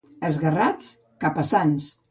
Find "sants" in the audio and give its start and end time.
1.55-1.91